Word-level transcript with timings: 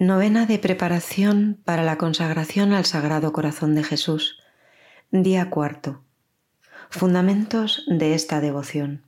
Novena 0.00 0.46
de 0.46 0.60
preparación 0.60 1.58
para 1.64 1.82
la 1.82 1.98
consagración 1.98 2.72
al 2.72 2.84
Sagrado 2.84 3.32
Corazón 3.32 3.74
de 3.74 3.82
Jesús. 3.82 4.38
Día 5.10 5.50
cuarto. 5.50 6.04
Fundamentos 6.88 7.84
de 7.88 8.14
esta 8.14 8.40
devoción. 8.40 9.02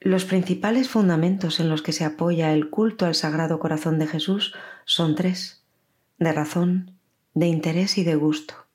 Los 0.00 0.24
principales 0.24 0.88
fundamentos 0.88 1.60
en 1.60 1.68
los 1.68 1.80
que 1.80 1.92
se 1.92 2.04
apoya 2.04 2.52
el 2.52 2.70
culto 2.70 3.06
al 3.06 3.14
Sagrado 3.14 3.60
Corazón 3.60 4.00
de 4.00 4.08
Jesús 4.08 4.52
son 4.84 5.14
tres, 5.14 5.64
de 6.18 6.32
razón, 6.32 6.98
de 7.34 7.46
interés 7.46 7.98
y 7.98 8.02
de 8.02 8.16
gusto. 8.16 8.66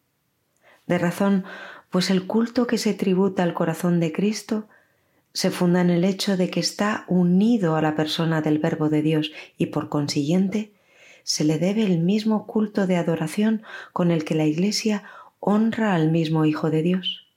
De 0.86 1.00
razón, 1.00 1.44
pues 1.90 2.10
el 2.12 2.28
culto 2.28 2.66
que 2.66 2.78
se 2.78 2.94
tributa 2.94 3.44
al 3.44 3.54
corazón 3.54 4.00
de 4.00 4.14
Cristo 4.14 4.70
se 5.34 5.52
funda 5.52 5.82
en 5.82 5.90
el 5.90 6.04
hecho 6.04 6.38
de 6.38 6.50
que 6.50 6.60
está 6.60 7.06
unido 7.08 7.76
a 7.76 7.82
la 7.82 7.96
persona 7.96 8.42
del 8.42 8.60
Verbo 8.60 8.90
de 8.90 9.02
Dios 9.02 9.32
y 9.58 9.68
por 9.68 9.90
consiguiente 9.90 10.74
se 11.24 11.44
le 11.44 11.60
debe 11.60 11.84
el 11.84 12.00
mismo 12.00 12.48
culto 12.48 12.88
de 12.88 12.96
adoración 12.96 13.64
con 13.94 14.12
el 14.12 14.24
que 14.24 14.34
la 14.34 14.46
Iglesia 14.46 15.04
honra 15.40 15.94
al 15.94 16.10
mismo 16.10 16.46
Hijo 16.46 16.70
de 16.70 16.82
Dios. 16.82 17.28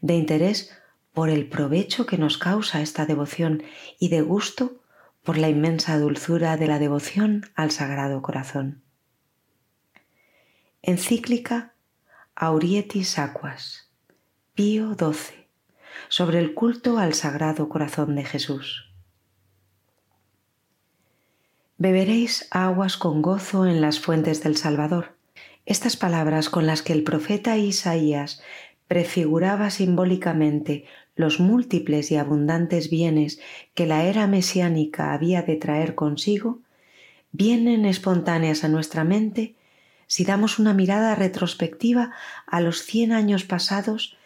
De 0.00 0.14
interés 0.14 0.70
por 1.12 1.30
el 1.30 1.48
provecho 1.48 2.06
que 2.06 2.18
nos 2.18 2.38
causa 2.38 2.82
esta 2.82 3.06
devoción 3.06 3.62
y 3.98 4.08
de 4.08 4.20
gusto 4.20 4.82
por 5.22 5.38
la 5.38 5.48
inmensa 5.48 5.98
dulzura 5.98 6.56
de 6.56 6.66
la 6.66 6.78
devoción 6.78 7.46
al 7.54 7.70
Sagrado 7.70 8.20
Corazón. 8.20 8.82
Encíclica 10.82 11.74
Aurietis 12.34 13.18
Aquas, 13.18 13.90
Pío 14.54 14.94
XII 14.94 15.43
sobre 16.08 16.38
el 16.38 16.54
culto 16.54 16.98
al 16.98 17.14
Sagrado 17.14 17.68
Corazón 17.68 18.14
de 18.14 18.24
Jesús. 18.24 18.90
Beberéis 21.76 22.46
aguas 22.50 22.96
con 22.96 23.20
gozo 23.20 23.66
en 23.66 23.80
las 23.80 24.00
fuentes 24.00 24.42
del 24.42 24.56
Salvador. 24.56 25.16
Estas 25.66 25.96
palabras 25.96 26.48
con 26.48 26.66
las 26.66 26.82
que 26.82 26.92
el 26.92 27.02
profeta 27.02 27.56
Isaías 27.56 28.42
prefiguraba 28.86 29.70
simbólicamente 29.70 30.84
los 31.16 31.40
múltiples 31.40 32.10
y 32.10 32.16
abundantes 32.16 32.90
bienes 32.90 33.40
que 33.74 33.86
la 33.86 34.04
era 34.04 34.26
mesiánica 34.26 35.12
había 35.12 35.42
de 35.42 35.56
traer 35.56 35.94
consigo, 35.94 36.60
vienen 37.32 37.86
espontáneas 37.86 38.62
a 38.64 38.68
nuestra 38.68 39.04
mente 39.04 39.54
si 40.06 40.24
damos 40.24 40.58
una 40.58 40.74
mirada 40.74 41.14
retrospectiva 41.14 42.12
a 42.46 42.60
los 42.60 42.82
cien 42.82 43.12
años 43.12 43.44
pasados 43.44 44.16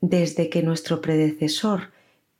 desde 0.00 0.48
que 0.50 0.62
nuestro 0.62 1.00
predecesor 1.00 1.90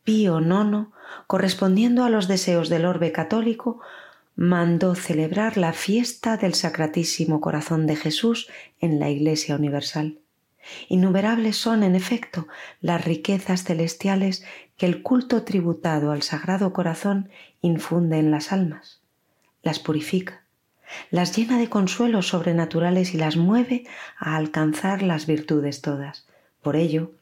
Pío 0.05 0.41
IX, 0.41 0.89
correspondiendo 1.27 2.05
a 2.05 2.11
los 2.11 2.29
deseos 2.29 2.69
del 2.69 2.85
orbe 2.85 3.13
católico, 3.13 3.81
mandó 4.37 4.95
celebrar 4.95 5.57
la 5.57 5.73
fiesta 5.73 6.37
del 6.37 6.55
Sacratísimo 6.55 7.41
Corazón 7.41 7.87
de 7.87 7.97
Jesús 7.97 8.49
en 8.81 9.01
la 9.01 9.11
Iglesia 9.11 9.57
Universal. 9.57 10.19
Innumerables 10.89 11.57
son, 11.57 11.83
en 11.83 11.95
efecto, 11.95 12.47
las 12.81 13.05
riquezas 13.05 13.65
celestiales 13.65 14.45
que 14.77 14.87
el 14.87 15.03
culto 15.03 15.43
tributado 15.43 16.11
al 16.11 16.23
Sagrado 16.23 16.73
Corazón 16.73 17.31
infunde 17.63 18.19
en 18.19 18.31
las 18.31 18.53
almas, 18.53 19.01
las 19.63 19.79
purifica, 19.79 20.45
las 21.11 21.37
llena 21.37 21.59
de 21.59 21.69
consuelos 21.69 22.29
sobrenaturales 22.29 23.15
y 23.15 23.19
las 23.19 23.37
mueve 23.37 23.85
a 24.19 24.37
alcanzar 24.37 25.03
las 25.03 25.27
virtudes 25.27 25.81
todas. 25.81 26.27
Por 26.63 26.77
ello, 26.77 27.13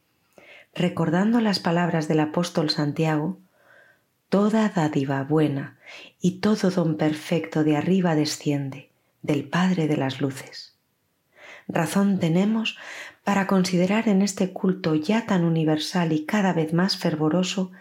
recordando 0.75 1.39
las 1.39 1.59
palabras 1.59 2.07
del 2.07 2.19
apóstol 2.19 2.69
Santiago, 2.69 3.39
Toda 4.29 4.67
dádiva 4.69 5.23
buena 5.23 5.77
y 6.19 6.39
todo 6.39 6.71
don 6.71 6.97
perfecto 6.97 7.63
de 7.63 7.77
arriba 7.77 8.15
desciende, 8.15 8.89
del 9.21 9.47
Padre 9.47 9.87
de 9.87 9.95
las 9.95 10.19
Luces. 10.19 10.75
Razón 11.67 12.19
tenemos 12.19 12.77
para 13.23 13.47
considerar 13.47 14.09
en 14.09 14.21
este 14.21 14.51
culto 14.51 14.95
ya 14.95 15.25
tan 15.25 15.45
universal 15.45 16.11
y 16.11 16.25
cada 16.25 16.53
vez 16.53 16.73
más 16.73 16.97
fervoroso 16.97 17.71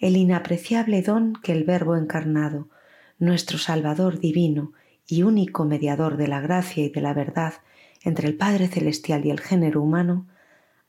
el 0.00 0.16
inapreciable 0.16 1.02
don 1.02 1.34
que 1.34 1.52
el 1.52 1.62
Verbo 1.64 1.94
encarnado, 1.94 2.68
nuestro 3.18 3.58
Salvador 3.58 4.18
divino 4.18 4.72
y 5.06 5.22
único 5.22 5.64
mediador 5.64 6.16
de 6.16 6.26
la 6.26 6.40
gracia 6.40 6.84
y 6.84 6.88
de 6.88 7.00
la 7.00 7.14
verdad 7.14 7.54
entre 8.02 8.26
el 8.28 8.36
Padre 8.36 8.66
Celestial 8.66 9.24
y 9.24 9.30
el 9.30 9.40
género 9.40 9.82
humano, 9.82 10.26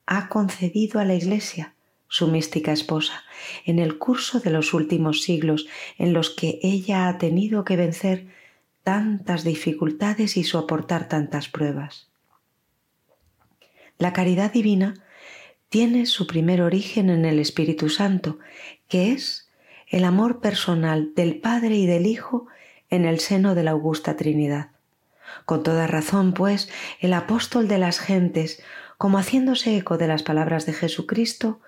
ha 0.06 0.30
concedido 0.30 1.00
a 1.00 1.06
la 1.06 1.16
Iglesia, 1.16 1.76
su 2.08 2.28
mística 2.28 2.72
esposa, 2.72 3.24
en 3.66 3.80
el 3.80 3.98
curso 3.98 4.40
de 4.40 4.52
los 4.52 4.74
últimos 4.74 5.24
siglos 5.24 5.68
en 5.98 6.14
los 6.14 6.30
que 6.30 6.60
ella 6.62 7.08
ha 7.08 7.18
tenido 7.18 7.64
que 7.64 7.78
vencer 7.78 8.28
tantas 8.84 9.44
dificultades 9.44 10.38
y 10.38 10.44
soportar 10.44 11.08
tantas 11.08 11.48
pruebas. 11.48 12.10
La 13.98 14.14
caridad 14.14 14.52
divina 14.52 14.96
tiene 15.70 16.06
su 16.06 16.28
primer 16.28 16.62
origen 16.62 17.10
en 17.10 17.26
el 17.26 17.40
Espíritu 17.40 17.90
Santo, 17.90 18.38
que 18.88 19.12
es 19.12 19.50
el 19.88 20.04
amor 20.04 20.40
personal 20.40 21.14
del 21.16 21.40
Padre 21.40 21.76
y 21.76 21.86
del 21.86 22.06
Hijo 22.06 22.48
en 22.90 23.06
el 23.06 23.20
seno 23.20 23.56
de 23.56 23.64
la 23.64 23.72
augusta 23.72 24.16
Trinidad. 24.16 24.72
Con 25.46 25.64
toda 25.64 25.88
razón, 25.88 26.34
pues, 26.34 26.70
el 27.00 27.14
apóstol 27.14 27.68
de 27.68 27.78
las 27.80 28.00
gentes 28.00 28.62
como 29.04 29.18
haciéndose 29.18 29.76
eco 29.76 29.98
de 29.98 30.08
las 30.08 30.24
palabras 30.24 30.66
de 30.66 30.72
Jesucristo, 30.72 31.60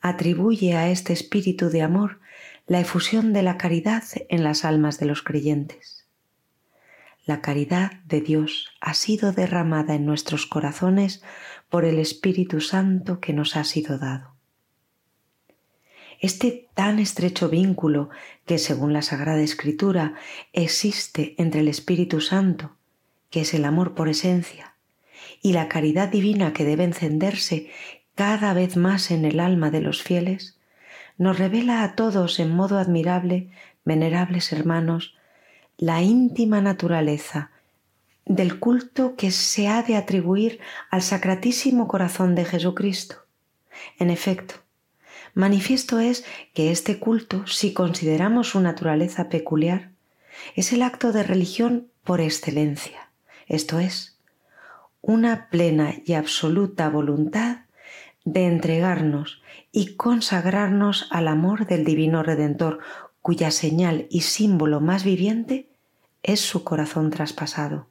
atribuye 0.00 0.76
a 0.76 0.90
este 0.90 1.12
espíritu 1.12 1.68
de 1.68 1.82
amor 1.82 2.20
la 2.68 2.78
efusión 2.78 3.32
de 3.32 3.42
la 3.42 3.58
caridad 3.58 4.04
en 4.28 4.44
las 4.44 4.64
almas 4.64 5.00
de 5.00 5.06
los 5.06 5.20
creyentes. 5.20 6.06
La 7.26 7.40
caridad 7.40 7.94
de 8.04 8.20
Dios 8.20 8.68
ha 8.80 8.94
sido 8.94 9.32
derramada 9.32 9.96
en 9.96 10.06
nuestros 10.06 10.46
corazones 10.46 11.20
por 11.68 11.84
el 11.84 11.98
Espíritu 11.98 12.60
Santo 12.60 13.18
que 13.18 13.32
nos 13.32 13.56
ha 13.56 13.64
sido 13.64 13.98
dado. 13.98 14.36
Este 16.20 16.68
tan 16.74 17.00
estrecho 17.00 17.48
vínculo 17.48 18.10
que, 18.46 18.58
según 18.58 18.92
la 18.92 19.02
Sagrada 19.02 19.42
Escritura, 19.42 20.14
existe 20.52 21.34
entre 21.38 21.62
el 21.62 21.66
Espíritu 21.66 22.20
Santo, 22.20 22.76
que 23.30 23.40
es 23.40 23.52
el 23.52 23.64
amor 23.64 23.96
por 23.96 24.08
esencia, 24.08 24.73
y 25.42 25.52
la 25.52 25.68
caridad 25.68 26.08
divina 26.08 26.52
que 26.52 26.64
debe 26.64 26.84
encenderse 26.84 27.70
cada 28.14 28.54
vez 28.54 28.76
más 28.76 29.10
en 29.10 29.24
el 29.24 29.40
alma 29.40 29.70
de 29.70 29.80
los 29.80 30.02
fieles, 30.02 30.58
nos 31.18 31.38
revela 31.38 31.82
a 31.82 31.94
todos 31.94 32.38
en 32.40 32.50
modo 32.50 32.78
admirable, 32.78 33.50
venerables 33.84 34.52
hermanos, 34.52 35.14
la 35.76 36.02
íntima 36.02 36.60
naturaleza 36.60 37.50
del 38.26 38.58
culto 38.58 39.16
que 39.16 39.30
se 39.30 39.68
ha 39.68 39.82
de 39.82 39.96
atribuir 39.96 40.60
al 40.90 41.02
Sacratísimo 41.02 41.88
Corazón 41.88 42.34
de 42.34 42.44
Jesucristo. 42.44 43.16
En 43.98 44.10
efecto, 44.10 44.54
manifiesto 45.34 45.98
es 45.98 46.24
que 46.54 46.70
este 46.70 46.98
culto, 46.98 47.46
si 47.46 47.72
consideramos 47.72 48.50
su 48.50 48.60
naturaleza 48.60 49.28
peculiar, 49.28 49.90
es 50.56 50.72
el 50.72 50.82
acto 50.82 51.12
de 51.12 51.22
religión 51.22 51.88
por 52.02 52.20
excelencia, 52.20 53.10
esto 53.46 53.78
es, 53.78 54.13
una 55.06 55.48
plena 55.50 55.94
y 56.06 56.14
absoluta 56.14 56.88
voluntad 56.88 57.58
de 58.24 58.46
entregarnos 58.46 59.42
y 59.70 59.96
consagrarnos 59.96 61.08
al 61.10 61.28
amor 61.28 61.66
del 61.66 61.84
Divino 61.84 62.22
Redentor, 62.22 62.78
cuya 63.20 63.50
señal 63.50 64.06
y 64.08 64.22
símbolo 64.22 64.80
más 64.80 65.04
viviente 65.04 65.68
es 66.22 66.40
su 66.40 66.64
corazón 66.64 67.10
traspasado. 67.10 67.86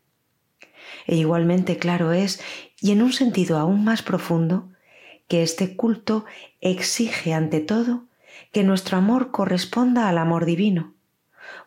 E 1.05 1.15
igualmente 1.15 1.77
claro 1.77 2.13
es, 2.13 2.41
y 2.81 2.91
en 2.91 3.03
un 3.03 3.13
sentido 3.13 3.57
aún 3.57 3.83
más 3.83 4.01
profundo, 4.01 4.69
que 5.27 5.43
este 5.43 5.75
culto 5.75 6.25
exige 6.61 7.33
ante 7.33 7.59
todo 7.59 8.05
que 8.51 8.63
nuestro 8.63 8.97
amor 8.97 9.29
corresponda 9.29 10.09
al 10.09 10.17
amor 10.17 10.45
divino, 10.45 10.93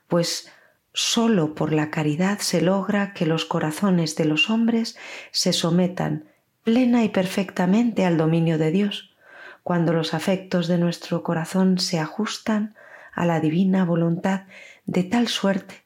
pues 0.08 0.50
Solo 0.98 1.54
por 1.54 1.74
la 1.74 1.90
caridad 1.90 2.38
se 2.38 2.62
logra 2.62 3.12
que 3.12 3.26
los 3.26 3.44
corazones 3.44 4.16
de 4.16 4.24
los 4.24 4.48
hombres 4.48 4.96
se 5.30 5.52
sometan 5.52 6.24
plena 6.62 7.04
y 7.04 7.10
perfectamente 7.10 8.06
al 8.06 8.16
dominio 8.16 8.56
de 8.56 8.70
Dios, 8.70 9.14
cuando 9.62 9.92
los 9.92 10.14
afectos 10.14 10.68
de 10.68 10.78
nuestro 10.78 11.22
corazón 11.22 11.78
se 11.78 11.98
ajustan 11.98 12.74
a 13.12 13.26
la 13.26 13.40
divina 13.40 13.84
voluntad 13.84 14.44
de 14.86 15.04
tal 15.04 15.28
suerte 15.28 15.84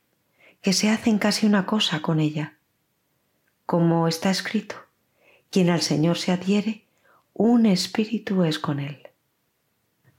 que 0.62 0.72
se 0.72 0.90
hacen 0.90 1.18
casi 1.18 1.44
una 1.44 1.66
cosa 1.66 2.02
con 2.02 2.20
ella. 2.20 2.54
Como 3.66 4.06
está 4.06 4.30
escrito, 4.30 4.76
quien 5.50 5.70
al 5.70 5.80
Señor 5.80 6.18
se 6.18 6.30
adhiere, 6.30 6.84
un 7.34 7.66
espíritu 7.66 8.44
es 8.44 8.60
con 8.60 8.78
él. 8.78 9.08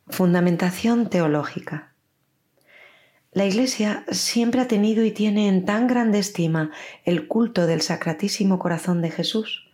Fundamentación 0.07 1.09
teológica. 1.09 1.90
La 3.33 3.45
Iglesia 3.45 4.03
siempre 4.11 4.59
ha 4.59 4.67
tenido 4.67 5.05
y 5.05 5.11
tiene 5.11 5.47
en 5.47 5.63
tan 5.63 5.87
grande 5.87 6.19
estima 6.19 6.71
el 7.05 7.29
culto 7.29 7.65
del 7.65 7.81
Sacratísimo 7.81 8.59
Corazón 8.59 9.01
de 9.01 9.09
Jesús. 9.09 9.69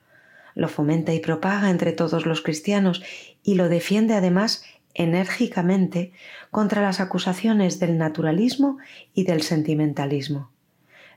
Lo 0.54 0.68
fomenta 0.68 1.12
y 1.15 1.19
propaga 1.19 1.71
entre 1.71 1.92
todos 1.92 2.27
los 2.27 2.44
cristianos 2.44 3.01
y 3.42 3.56
lo 3.56 3.68
defiende 3.68 4.13
además 4.13 4.63
enérgicamente 4.94 6.12
contra 6.51 6.83
las 6.83 7.00
acusaciones 7.00 7.80
del 7.80 7.98
naturalismo 7.98 8.77
y 9.15 9.24
del 9.24 9.42
sentimentalismo. 9.42 10.51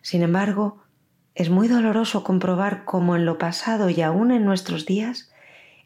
Sin 0.00 0.22
embargo, 0.22 0.82
es 1.34 1.50
muy 1.50 1.68
doloroso 1.68 2.24
comprobar 2.24 2.86
cómo 2.86 3.16
en 3.16 3.26
lo 3.26 3.36
pasado 3.36 3.90
y 3.90 4.00
aún 4.00 4.30
en 4.30 4.46
nuestros 4.46 4.86
días, 4.86 5.30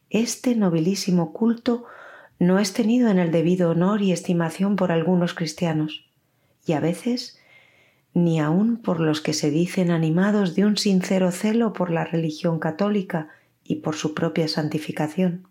este 0.08 0.54
nobilísimo 0.54 1.32
culto 1.32 1.84
no 2.38 2.60
es 2.60 2.72
tenido 2.72 3.08
en 3.08 3.18
el 3.18 3.32
debido 3.32 3.70
honor 3.70 4.02
y 4.02 4.12
estimación 4.12 4.76
por 4.76 4.92
algunos 4.92 5.34
cristianos, 5.34 6.04
y 6.66 6.72
a 6.72 6.80
veces 6.80 7.38
ni 8.14 8.38
aun 8.40 8.76
por 8.76 9.00
los 9.00 9.20
que 9.20 9.32
se 9.32 9.50
dicen 9.50 9.90
animados 9.90 10.54
de 10.54 10.64
un 10.64 10.76
sincero 10.76 11.32
celo 11.32 11.72
por 11.72 11.90
la 11.90 12.04
religión 12.04 12.60
católica 12.60 13.28
y 13.64 13.76
por 13.76 13.96
su 13.96 14.14
propia 14.14 14.46
santificación. 14.46 15.48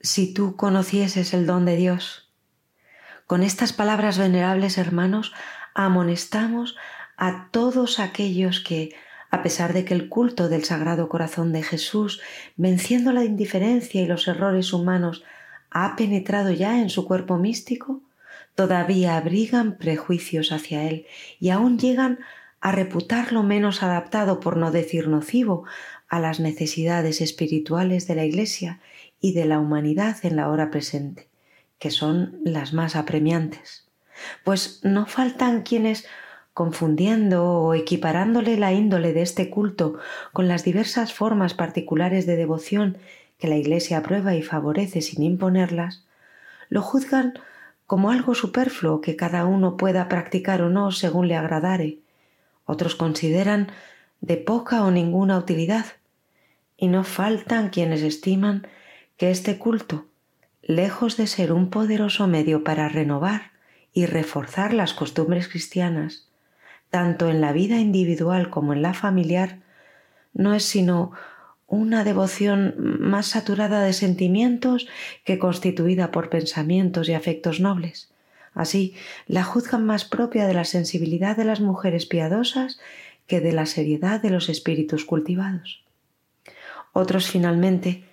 Si 0.00 0.32
tú 0.32 0.56
conocieses 0.56 1.32
el 1.32 1.46
don 1.46 1.64
de 1.64 1.76
Dios, 1.76 2.30
con 3.26 3.42
estas 3.42 3.72
palabras 3.72 4.18
venerables 4.18 4.78
hermanos, 4.78 5.32
amonestamos 5.74 6.76
a 7.16 7.48
todos 7.50 7.98
aquellos 7.98 8.60
que, 8.60 8.94
a 9.30 9.42
pesar 9.42 9.72
de 9.72 9.84
que 9.84 9.94
el 9.94 10.08
culto 10.08 10.48
del 10.48 10.64
Sagrado 10.64 11.08
Corazón 11.08 11.52
de 11.52 11.62
Jesús, 11.62 12.20
venciendo 12.56 13.12
la 13.12 13.24
indiferencia 13.24 14.02
y 14.02 14.06
los 14.06 14.28
errores 14.28 14.72
humanos, 14.72 15.24
ha 15.70 15.96
penetrado 15.96 16.52
ya 16.52 16.80
en 16.80 16.90
su 16.90 17.06
cuerpo 17.06 17.36
místico, 17.36 18.02
todavía 18.54 19.16
abrigan 19.16 19.76
prejuicios 19.78 20.52
hacia 20.52 20.88
él 20.88 21.06
y 21.38 21.50
aún 21.50 21.78
llegan 21.78 22.18
a 22.60 22.72
reputarlo 22.72 23.42
menos 23.42 23.82
adaptado, 23.82 24.40
por 24.40 24.56
no 24.56 24.70
decir 24.70 25.08
nocivo, 25.08 25.64
a 26.08 26.20
las 26.20 26.40
necesidades 26.40 27.20
espirituales 27.20 28.06
de 28.06 28.14
la 28.14 28.24
Iglesia 28.24 28.80
y 29.20 29.32
de 29.32 29.44
la 29.44 29.58
humanidad 29.58 30.16
en 30.22 30.36
la 30.36 30.48
hora 30.48 30.70
presente, 30.70 31.28
que 31.78 31.90
son 31.90 32.40
las 32.44 32.72
más 32.72 32.96
apremiantes. 32.96 33.88
Pues 34.44 34.80
no 34.82 35.06
faltan 35.06 35.62
quienes, 35.62 36.06
confundiendo 36.54 37.44
o 37.44 37.74
equiparándole 37.74 38.56
la 38.56 38.72
índole 38.72 39.12
de 39.12 39.22
este 39.22 39.50
culto 39.50 39.98
con 40.32 40.48
las 40.48 40.64
diversas 40.64 41.12
formas 41.12 41.54
particulares 41.54 42.24
de 42.26 42.36
devoción 42.36 42.98
que 43.38 43.48
la 43.48 43.56
Iglesia 43.56 43.98
aprueba 43.98 44.34
y 44.34 44.42
favorece 44.42 45.02
sin 45.02 45.22
imponerlas, 45.22 46.06
lo 46.68 46.82
juzgan 46.82 47.34
como 47.86 48.10
algo 48.10 48.34
superfluo 48.34 49.00
que 49.00 49.16
cada 49.16 49.46
uno 49.46 49.76
pueda 49.76 50.08
practicar 50.08 50.62
o 50.62 50.68
no 50.68 50.90
según 50.90 51.28
le 51.28 51.36
agradare. 51.36 52.00
Otros 52.64 52.94
consideran 52.94 53.68
de 54.20 54.36
poca 54.36 54.82
o 54.82 54.90
ninguna 54.90 55.38
utilidad. 55.38 55.86
Y 56.76 56.88
no 56.88 57.04
faltan 57.04 57.70
quienes 57.70 58.02
estiman 58.02 58.66
que 59.16 59.30
este 59.30 59.56
culto, 59.56 60.06
lejos 60.62 61.16
de 61.16 61.26
ser 61.26 61.52
un 61.52 61.70
poderoso 61.70 62.26
medio 62.26 62.64
para 62.64 62.88
renovar 62.88 63.52
y 63.92 64.04
reforzar 64.04 64.74
las 64.74 64.92
costumbres 64.92 65.48
cristianas, 65.48 66.28
tanto 66.90 67.30
en 67.30 67.40
la 67.40 67.52
vida 67.52 67.78
individual 67.78 68.50
como 68.50 68.74
en 68.74 68.82
la 68.82 68.92
familiar, 68.92 69.60
no 70.34 70.54
es 70.54 70.64
sino 70.64 71.12
una 71.66 72.04
devoción 72.04 72.74
más 73.00 73.26
saturada 73.26 73.82
de 73.82 73.92
sentimientos 73.92 74.86
que 75.24 75.38
constituida 75.38 76.10
por 76.10 76.30
pensamientos 76.30 77.08
y 77.08 77.14
afectos 77.14 77.60
nobles. 77.60 78.10
Así, 78.54 78.94
la 79.26 79.44
juzgan 79.44 79.84
más 79.84 80.04
propia 80.04 80.46
de 80.46 80.54
la 80.54 80.64
sensibilidad 80.64 81.36
de 81.36 81.44
las 81.44 81.60
mujeres 81.60 82.06
piadosas 82.06 82.80
que 83.26 83.40
de 83.40 83.52
la 83.52 83.66
seriedad 83.66 84.20
de 84.20 84.30
los 84.30 84.48
espíritus 84.48 85.04
cultivados. 85.04 85.84
Otros, 86.92 87.28
finalmente, 87.28 88.04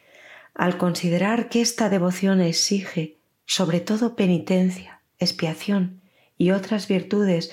al 0.53 0.77
considerar 0.77 1.49
que 1.49 1.61
esta 1.61 1.89
devoción 1.89 2.41
exige 2.41 3.17
sobre 3.45 3.79
todo 3.79 4.15
penitencia, 4.15 5.01
expiación 5.19 6.01
y 6.37 6.51
otras 6.51 6.87
virtudes 6.87 7.51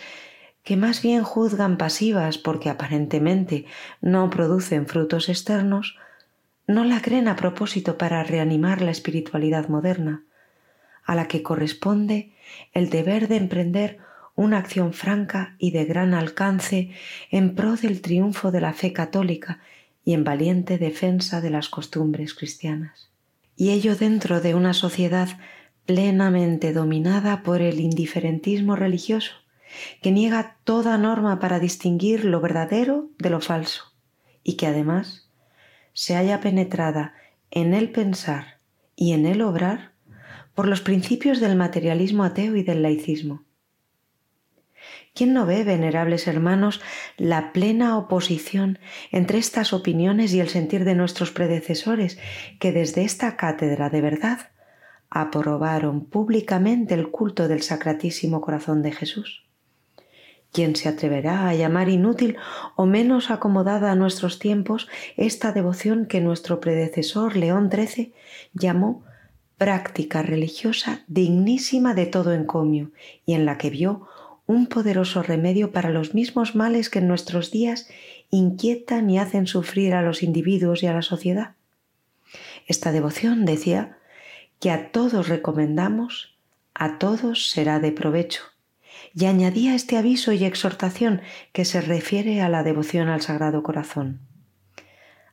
que 0.70 0.76
más 0.76 1.02
bien 1.02 1.25
juzgan 1.25 1.78
pasivas 1.78 2.38
porque 2.38 2.70
aparentemente 2.70 3.67
no 4.00 4.31
producen 4.31 4.87
frutos 4.87 5.28
externos, 5.28 5.99
no 6.69 6.84
la 6.84 7.02
creen 7.02 7.26
a 7.26 7.34
propósito 7.34 7.99
para 7.99 8.22
reanimar 8.22 8.81
la 8.81 8.93
espiritualidad 8.93 9.67
moderna, 9.67 10.22
a 11.02 11.17
la 11.17 11.26
que 11.26 11.43
corresponde 11.43 12.31
el 12.72 12.88
deber 12.88 13.26
de 13.26 13.38
emprender 13.38 13.99
una 14.37 14.58
acción 14.58 14.93
franca 14.93 15.56
y 15.58 15.72
de 15.72 15.87
gran 15.87 16.14
alcance 16.14 16.93
en 17.32 17.56
pro 17.56 17.75
del 17.75 18.00
triunfo 18.00 18.52
de 18.52 18.61
la 18.61 18.72
fe 18.72 18.93
católica 18.93 19.58
y 20.05 20.14
en 20.14 20.22
valiente 20.22 20.78
defensa 20.78 21.40
de 21.40 21.50
las 21.50 21.69
costumbres 21.69 22.32
cristianas. 22.32 23.11
Y 23.56 23.70
ello 23.70 23.96
dentro 23.96 24.40
de 24.40 24.55
una 24.55 24.72
sociedad 24.72 25.31
plenamente 25.84 26.72
dominada 26.72 27.43
por 27.43 27.61
el 27.61 27.81
indiferentismo 27.81 28.76
religioso, 28.76 29.32
que 30.02 30.11
niega 30.11 30.56
toda 30.64 30.99
norma 30.99 31.38
para 31.38 31.58
distinguir 31.58 32.25
lo 32.25 32.40
verdadero 32.40 33.11
de 33.19 33.31
lo 33.31 33.40
falso 33.40 33.93
y 34.43 34.56
que 34.56 34.67
además 34.67 35.31
se 35.93 36.17
haya 36.17 36.40
penetrada 36.40 37.14
en 37.50 37.75
el 37.75 37.90
pensar 37.90 38.58
y 38.96 39.12
en 39.12 39.26
el 39.26 39.43
obrar 39.43 39.93
por 40.55 40.67
los 40.69 40.81
principios 40.81 41.40
del 41.40 41.56
materialismo 41.56 42.25
ateo 42.25 42.56
y 42.56 42.62
del 42.62 42.82
laicismo. 42.82 43.44
¿Quién 45.14 45.32
no 45.32 45.44
ve, 45.44 45.64
venerables 45.64 46.26
hermanos, 46.26 46.81
la 47.17 47.52
plena 47.52 47.99
oposición 47.99 48.78
entre 49.11 49.38
estas 49.38 49.72
opiniones 49.72 50.32
y 50.32 50.40
el 50.40 50.49
sentir 50.49 50.84
de 50.84 50.94
nuestros 50.94 51.32
predecesores, 51.32 52.19
que 52.58 52.72
desde 52.72 53.05
esta 53.05 53.37
cátedra 53.37 53.90
de 53.90 54.00
verdad 54.00 54.50
aprobaron 55.11 56.05
públicamente 56.05 56.94
el 56.94 57.11
culto 57.11 57.49
del 57.49 57.62
Sacratísimo 57.62 58.40
Corazón 58.40 58.82
de 58.82 58.93
Jesús? 58.93 59.50
¿Quién 60.52 60.75
se 60.75 60.88
atreverá 60.88 61.49
a 61.49 61.55
llamar 61.55 61.88
inútil 61.88 62.37
o 62.75 62.85
menos 62.85 63.31
acomodada 63.31 63.93
a 63.93 63.94
nuestros 63.94 64.41
tiempos 64.41 64.88
esta 65.17 65.52
devoción 65.52 66.06
que 66.06 66.20
nuestro 66.20 66.58
predecesor 66.58 67.37
León 67.37 67.70
XIII 67.70 68.12
llamó 68.52 69.05
práctica 69.58 70.23
religiosa 70.23 71.05
dignísima 71.06 71.94
de 71.94 72.06
todo 72.06 72.32
encomio 72.32 72.91
y 73.26 73.35
en 73.35 73.47
la 73.47 73.58
que 73.58 73.70
vio 73.70 74.08
un 74.47 74.67
poderoso 74.67 75.23
remedio 75.23 75.70
para 75.70 75.91
los 75.91 76.14
mismos 76.14 76.56
males 76.56 76.91
que 76.91 76.99
en 76.99 77.06
nuestros 77.06 77.53
días 77.53 77.88
inquietan 78.31 79.08
y 79.08 79.19
hacen 79.19 79.46
sufrir 79.46 79.94
a 79.94 80.03
los 80.03 80.25
individuos 80.25 80.82
y 80.82 80.87
a 80.88 80.93
la 80.93 81.03
sociedad? 81.03 81.55
Esta 82.67 82.91
devoción 82.91 83.44
decía 83.44 83.99
que 84.58 84.73
a 84.73 84.91
todos 84.91 85.29
recomendamos, 85.29 86.35
a 86.75 86.99
todos 86.99 87.50
será 87.50 87.79
de 87.79 87.93
provecho 87.93 88.43
y 89.14 89.26
añadía 89.26 89.74
este 89.74 89.96
aviso 89.96 90.32
y 90.32 90.44
exhortación 90.44 91.22
que 91.52 91.64
se 91.64 91.80
refiere 91.80 92.42
a 92.42 92.48
la 92.48 92.62
devoción 92.62 93.08
al 93.08 93.22
Sagrado 93.22 93.62
Corazón. 93.62 94.20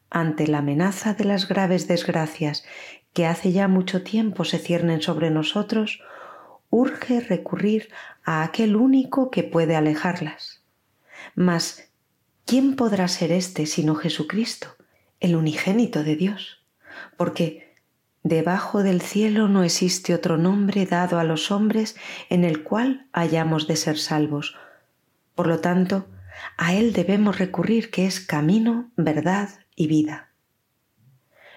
Ante 0.10 0.48
la 0.48 0.60
amenaza 0.60 1.13
de 1.13 1.25
las 1.25 1.48
graves 1.48 1.88
desgracias 1.88 2.65
que 3.13 3.25
hace 3.25 3.51
ya 3.51 3.67
mucho 3.67 4.03
tiempo 4.03 4.46
se 4.46 4.60
ciernen 4.60 5.01
sobre 5.01 5.29
nosotros, 5.29 6.01
urge 6.69 7.19
recurrir 7.19 7.89
a 8.24 8.43
aquel 8.43 8.75
único 8.75 9.31
que 9.31 9.43
puede 9.43 9.75
alejarlas. 9.75 10.63
Mas, 11.36 11.91
¿quién 12.46 12.75
podrá 12.75 13.07
ser 13.07 13.31
éste 13.31 13.65
sino 13.65 13.96
Jesucristo, 13.96 14.75
el 15.19 15.36
unigénito 15.36 16.03
de 16.03 16.15
Dios? 16.15 16.63
Porque 17.15 17.66
Debajo 18.27 18.84
del 18.84 19.00
cielo 19.00 19.48
no 19.48 19.63
existe 19.63 20.13
otro 20.13 20.38
nombre 20.38 20.86
dado 20.86 21.17
a 21.17 21.24
los 21.24 21.50
hombres 21.50 21.96
en 22.29 22.43
el 22.43 22.62
cual 22.62 23.07
hayamos 23.13 23.67
de 23.67 23.77
ser 23.77 23.98
salvos. 23.98 24.57
Por 25.34 25.48
lo 25.48 25.62
tanto, 25.62 26.07
a 26.57 26.74
Él 26.74 26.91
debemos 26.91 27.39
recurrir 27.39 27.89
que 27.89 28.05
es 28.05 28.19
camino, 28.19 28.91
verdad 28.98 29.48
y 29.77 29.88
vida. 29.88 30.31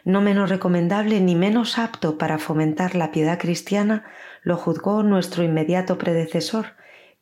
No 0.04 0.20
menos 0.20 0.48
recomendable 0.48 1.20
ni 1.20 1.34
menos 1.34 1.76
apto 1.76 2.18
para 2.18 2.38
fomentar 2.38 2.94
la 2.94 3.10
piedad 3.10 3.40
cristiana 3.40 4.04
lo 4.44 4.56
juzgó 4.56 5.02
nuestro 5.02 5.42
inmediato 5.42 5.98
predecesor, 5.98 6.76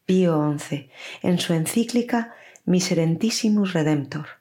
Pío 0.05 0.55
XI, 0.59 0.90
en 1.23 1.38
su 1.38 1.55
encíclica 1.55 2.35
Miserentissimus 2.67 3.73
Redemptor. 3.73 4.38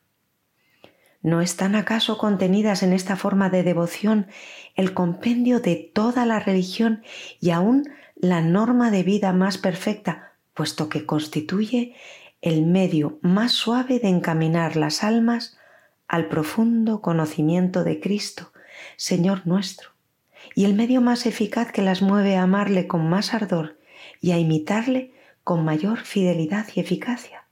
¿No 1.27 1.41
están 1.41 1.75
acaso 1.75 2.17
contenidas 2.17 2.83
en 2.83 2.93
esta 2.93 3.17
forma 3.17 3.49
de 3.49 3.61
devoción 3.61 4.27
el 4.75 4.93
compendio 4.93 5.59
de 5.59 5.75
toda 5.75 6.25
la 6.25 6.39
religión 6.39 7.03
y 7.41 7.49
aún 7.49 7.83
la 8.15 8.39
norma 8.39 8.91
de 8.91 9.03
vida 9.03 9.33
más 9.33 9.57
perfecta, 9.57 10.31
puesto 10.53 10.87
que 10.87 11.05
constituye 11.05 11.95
el 12.41 12.65
medio 12.65 13.19
más 13.21 13.51
suave 13.51 13.99
de 13.99 14.07
encaminar 14.07 14.77
las 14.77 15.03
almas 15.03 15.57
al 16.07 16.29
profundo 16.29 17.01
conocimiento 17.01 17.83
de 17.83 17.99
Cristo, 17.99 18.53
Señor 18.95 19.45
nuestro, 19.45 19.89
y 20.55 20.63
el 20.63 20.75
medio 20.75 21.01
más 21.01 21.25
eficaz 21.25 21.73
que 21.73 21.81
las 21.81 22.01
mueve 22.01 22.37
a 22.37 22.43
amarle 22.43 22.87
con 22.87 23.09
más 23.09 23.33
ardor 23.33 23.77
y 24.21 24.31
a 24.31 24.37
imitarle 24.37 25.11
con 25.43 25.65
mayor 25.65 25.99
fidelidad 26.05 26.67
y 26.73 26.79
eficacia. 26.79 27.43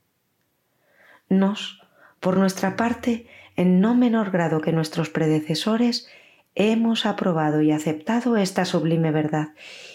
Nos, 1.27 1.82
por 2.22 2.38
nuestra 2.38 2.77
parte, 2.77 3.27
en 3.55 3.79
no 3.79 3.95
menor 3.95 4.31
grado 4.31 4.62
que 4.62 4.71
nuestros 4.71 5.09
predecesores, 5.09 6.07
hemos 6.55 7.05
aprobado 7.05 7.62
y 7.62 7.71
aceptado 7.71 8.38
esta 8.38 8.65
sublime 8.65 9.12
verdad, 9.12 9.50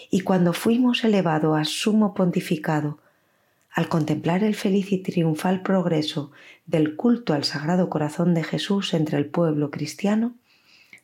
y 0.09 0.21
cuando 0.21 0.53
fuimos 0.53 1.03
elevado 1.03 1.55
a 1.55 1.65
sumo 1.65 2.13
pontificado, 2.13 2.99
al 3.71 3.87
contemplar 3.87 4.43
el 4.43 4.55
feliz 4.55 4.91
y 4.91 4.97
triunfal 4.97 5.61
progreso 5.61 6.31
del 6.65 6.95
culto 6.95 7.33
al 7.33 7.45
Sagrado 7.45 7.89
Corazón 7.89 8.33
de 8.33 8.43
Jesús 8.43 8.93
entre 8.93 9.17
el 9.17 9.25
pueblo 9.27 9.71
cristiano, 9.71 10.35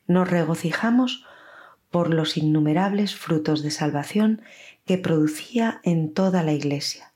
nos 0.05 0.29
regocijamos 0.29 1.25
por 1.89 2.13
los 2.13 2.37
innumerables 2.37 3.15
frutos 3.15 3.63
de 3.63 3.71
salvación 3.71 4.41
que 4.85 4.97
producía 4.97 5.79
en 5.83 6.13
toda 6.13 6.43
la 6.43 6.51
Iglesia, 6.51 7.13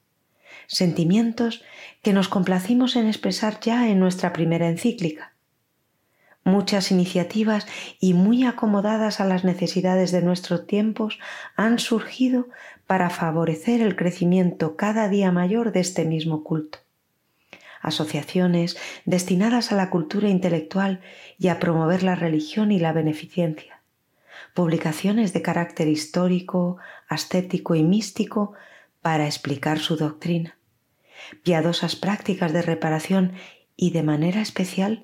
sentimientos 0.67 1.63
que 2.01 2.13
nos 2.13 2.29
complacimos 2.29 2.95
en 2.95 3.07
expresar 3.07 3.59
ya 3.59 3.89
en 3.89 3.99
nuestra 3.99 4.33
primera 4.33 4.69
encíclica. 4.69 5.30
Muchas 6.43 6.89
iniciativas 6.89 7.67
y 7.99 8.15
muy 8.15 8.45
acomodadas 8.45 9.19
a 9.19 9.25
las 9.25 9.43
necesidades 9.43 10.11
de 10.11 10.23
nuestros 10.23 10.65
tiempos 10.65 11.19
han 11.55 11.77
surgido 11.77 12.47
para 12.87 13.11
favorecer 13.11 13.79
el 13.81 13.95
crecimiento 13.95 14.75
cada 14.75 15.07
día 15.07 15.31
mayor 15.31 15.71
de 15.71 15.81
este 15.81 16.03
mismo 16.03 16.43
culto. 16.43 16.79
Asociaciones 17.79 18.75
destinadas 19.05 19.71
a 19.71 19.75
la 19.75 19.91
cultura 19.91 20.29
intelectual 20.29 21.01
y 21.37 21.49
a 21.49 21.59
promover 21.59 22.01
la 22.01 22.15
religión 22.15 22.71
y 22.71 22.79
la 22.79 22.91
beneficencia. 22.91 23.81
Publicaciones 24.55 25.33
de 25.33 25.43
carácter 25.43 25.87
histórico, 25.87 26.77
ascético 27.07 27.75
y 27.75 27.83
místico 27.83 28.53
para 29.01 29.27
explicar 29.27 29.77
su 29.77 29.95
doctrina. 29.95 30.57
Piadosas 31.43 31.95
prácticas 31.95 32.51
de 32.51 32.63
reparación 32.63 33.33
y 33.75 33.91
de 33.91 34.01
manera 34.01 34.41
especial 34.41 35.03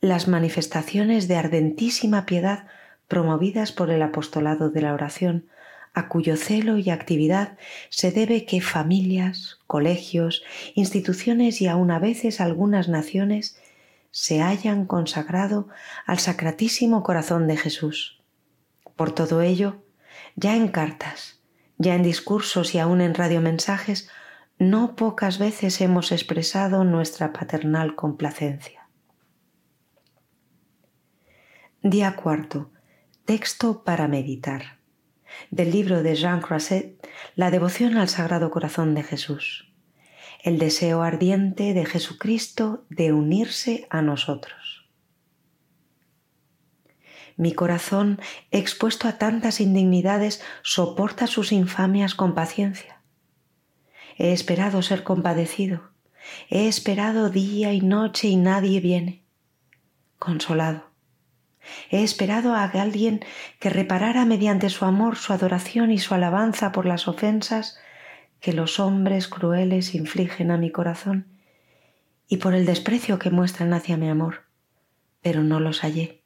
las 0.00 0.28
manifestaciones 0.28 1.26
de 1.26 1.36
ardentísima 1.36 2.24
piedad 2.24 2.66
promovidas 3.08 3.72
por 3.72 3.90
el 3.90 4.02
apostolado 4.02 4.70
de 4.70 4.82
la 4.82 4.94
oración, 4.94 5.48
a 5.94 6.08
cuyo 6.08 6.36
celo 6.36 6.78
y 6.78 6.90
actividad 6.90 7.58
se 7.88 8.12
debe 8.12 8.44
que 8.44 8.60
familias, 8.60 9.58
colegios, 9.66 10.44
instituciones 10.74 11.60
y 11.60 11.66
aun 11.66 11.90
a 11.90 11.98
veces 11.98 12.40
algunas 12.40 12.88
naciones 12.88 13.58
se 14.10 14.42
hayan 14.42 14.86
consagrado 14.86 15.68
al 16.06 16.18
Sacratísimo 16.18 17.02
Corazón 17.02 17.48
de 17.48 17.56
Jesús. 17.56 18.20
Por 18.96 19.12
todo 19.12 19.42
ello, 19.42 19.82
ya 20.36 20.54
en 20.56 20.68
cartas, 20.68 21.40
ya 21.76 21.94
en 21.94 22.02
discursos 22.02 22.74
y 22.74 22.78
aun 22.78 23.00
en 23.00 23.14
radiomensajes, 23.14 24.08
no 24.58 24.96
pocas 24.96 25.38
veces 25.38 25.80
hemos 25.80 26.12
expresado 26.12 26.84
nuestra 26.84 27.32
paternal 27.32 27.94
complacencia. 27.94 28.77
Día 31.90 32.16
cuarto. 32.16 32.70
Texto 33.24 33.82
para 33.82 34.08
meditar 34.08 34.76
del 35.50 35.70
libro 35.70 36.02
de 36.02 36.16
Jean 36.16 36.42
Croisset, 36.42 37.02
La 37.34 37.50
devoción 37.50 37.96
al 37.96 38.10
Sagrado 38.10 38.50
Corazón 38.50 38.94
de 38.94 39.02
Jesús, 39.02 39.72
el 40.42 40.58
deseo 40.58 41.00
ardiente 41.00 41.72
de 41.72 41.86
Jesucristo 41.86 42.84
de 42.90 43.14
unirse 43.14 43.86
a 43.88 44.02
nosotros. 44.02 44.86
Mi 47.38 47.54
corazón, 47.54 48.20
expuesto 48.50 49.08
a 49.08 49.16
tantas 49.16 49.58
indignidades, 49.58 50.42
soporta 50.62 51.26
sus 51.26 51.52
infamias 51.52 52.14
con 52.14 52.34
paciencia. 52.34 53.00
He 54.18 54.34
esperado 54.34 54.82
ser 54.82 55.04
compadecido, 55.04 55.88
he 56.50 56.68
esperado 56.68 57.30
día 57.30 57.72
y 57.72 57.80
noche 57.80 58.28
y 58.28 58.36
nadie 58.36 58.80
viene. 58.80 59.22
Consolado, 60.18 60.87
He 61.90 62.02
esperado 62.02 62.54
a 62.54 62.64
alguien 62.64 63.20
que 63.58 63.70
reparara 63.70 64.24
mediante 64.24 64.70
su 64.70 64.84
amor, 64.84 65.16
su 65.16 65.32
adoración 65.32 65.90
y 65.90 65.98
su 65.98 66.14
alabanza 66.14 66.72
por 66.72 66.86
las 66.86 67.08
ofensas 67.08 67.78
que 68.40 68.52
los 68.52 68.78
hombres 68.78 69.28
crueles 69.28 69.94
infligen 69.94 70.50
a 70.50 70.58
mi 70.58 70.70
corazón 70.70 71.26
y 72.28 72.36
por 72.36 72.54
el 72.54 72.66
desprecio 72.66 73.18
que 73.18 73.30
muestran 73.30 73.72
hacia 73.72 73.96
mi 73.96 74.08
amor, 74.08 74.44
pero 75.22 75.42
no 75.42 75.60
los 75.60 75.80
hallé. 75.80 76.22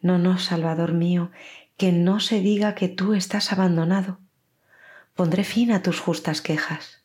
No, 0.00 0.18
no, 0.18 0.38
Salvador 0.38 0.92
mío, 0.92 1.30
que 1.76 1.92
no 1.92 2.20
se 2.20 2.40
diga 2.40 2.74
que 2.74 2.88
tú 2.88 3.14
estás 3.14 3.52
abandonado. 3.52 4.20
Pondré 5.14 5.42
fin 5.42 5.72
a 5.72 5.82
tus 5.82 5.98
justas 5.98 6.40
quejas. 6.40 7.04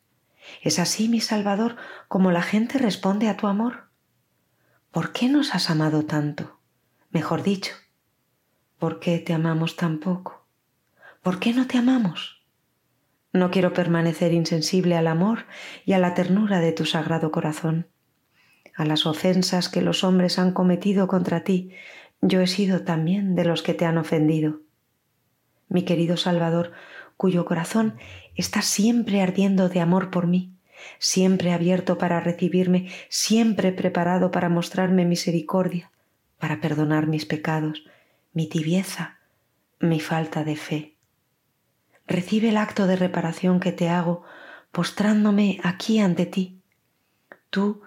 ¿Es 0.62 0.78
así, 0.78 1.10
mi 1.10 1.20
Salvador, 1.20 1.78
como 2.08 2.32
la 2.32 2.44
gente 2.44 2.78
responde 2.78 3.28
a 3.28 3.38
tu 3.38 3.48
amor? 3.48 3.90
¿Por 4.92 5.12
qué 5.12 5.28
nos 5.28 5.56
has 5.56 5.72
amado 5.72 6.06
tanto? 6.06 6.60
Mejor 7.14 7.44
dicho, 7.44 7.76
¿por 8.80 9.00
qué 9.00 9.20
te 9.20 9.34
amamos 9.34 9.76
tan 9.76 10.00
poco? 10.00 10.48
¿Por 11.22 11.38
qué 11.38 11.54
no 11.54 11.68
te 11.68 11.78
amamos? 11.78 12.44
No 13.32 13.52
quiero 13.52 13.72
permanecer 13.72 14.34
insensible 14.34 14.98
al 14.98 15.06
amor 15.06 15.46
y 15.86 15.94
a 15.94 16.00
la 16.00 16.16
ternura 16.16 16.60
de 16.60 16.72
tu 16.72 16.86
sagrado 16.86 17.32
corazón. 17.32 17.88
A 18.76 18.84
las 18.84 19.06
ofensas 19.06 19.70
que 19.70 19.84
los 19.84 20.04
hombres 20.04 20.40
han 20.40 20.54
cometido 20.54 21.08
contra 21.08 21.44
ti, 21.44 21.70
yo 22.22 22.42
he 22.42 22.48
sido 22.48 22.84
también 22.84 23.36
de 23.36 23.46
los 23.46 23.62
que 23.62 23.76
te 23.76 23.86
han 23.86 24.00
ofendido. 24.00 24.62
Mi 25.70 25.84
querido 25.86 26.18
Salvador, 26.18 26.72
cuyo 27.16 27.46
corazón 27.46 27.96
está 28.34 28.64
siempre 28.64 29.22
ardiendo 29.22 29.70
de 29.70 29.82
amor 29.82 30.10
por 30.10 30.26
mí, 30.26 30.58
siempre 30.98 31.54
abierto 31.54 32.00
para 32.00 32.22
recibirme, 32.22 32.90
siempre 33.08 33.72
preparado 33.72 34.32
para 34.32 34.50
mostrarme 34.50 35.06
misericordia, 35.06 35.93
para 36.44 36.60
perdonar 36.60 37.08
mis 37.08 37.26
pecados, 37.26 37.86
mi 38.34 38.48
tibieza, 38.48 39.18
mi 39.80 40.02
falta 40.02 40.44
de 40.44 40.58
fe. 40.58 40.98
Recibe 42.06 42.50
el 42.50 42.58
acto 42.58 42.86
de 42.86 42.98
reparación 42.98 43.62
que 43.62 43.72
te 43.72 43.88
hago 43.88 44.24
postrándome 44.74 45.62
aquí 45.64 46.00
ante 46.00 46.26
ti, 46.26 46.62
tú 47.50 47.82